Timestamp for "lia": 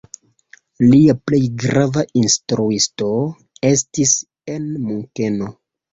0.93-1.13